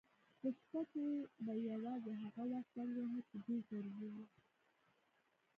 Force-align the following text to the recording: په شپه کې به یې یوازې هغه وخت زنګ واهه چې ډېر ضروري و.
په 0.39 0.47
شپه 0.57 0.81
کې 0.91 1.05
به 1.43 1.53
یې 1.61 1.67
یوازې 1.75 2.13
هغه 2.21 2.43
وخت 2.51 2.69
زنګ 2.75 2.91
واهه 2.97 3.19
چې 3.27 3.35
ډېر 3.45 3.57
ضروري 3.69 4.09
و. 4.27 4.29